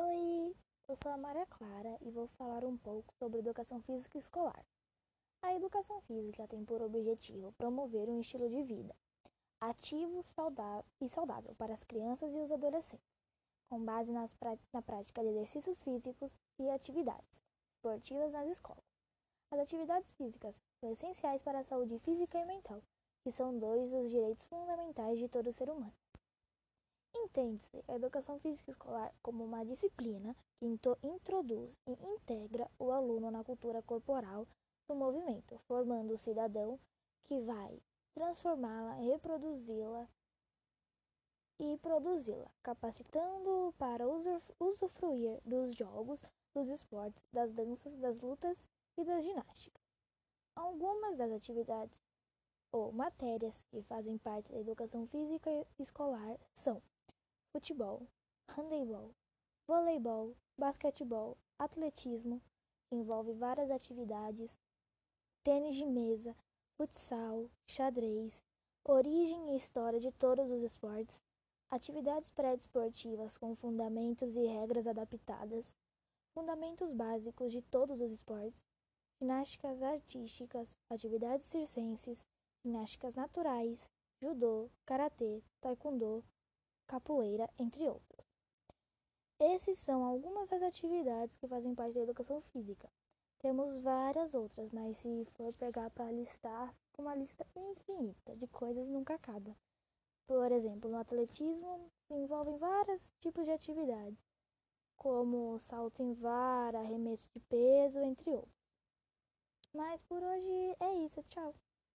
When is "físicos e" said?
15.82-16.70